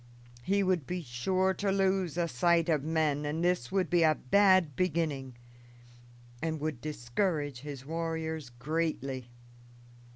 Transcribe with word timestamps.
He 0.41 0.63
would 0.63 0.87
be 0.87 1.03
safe 1.03 1.57
to 1.57 1.71
lose 1.71 2.17
a 2.17 2.27
sight 2.27 2.69
of 2.69 2.83
men, 2.83 3.23
and 3.23 3.43
this 3.43 3.71
would 3.71 3.87
be 3.87 4.01
a 4.01 4.15
bad 4.15 4.75
beginning, 4.75 5.35
and 6.41 6.59
would 6.59 6.81
discourage 6.81 7.59
his 7.59 7.85
warriors 7.85 8.49
greatly. 8.49 9.29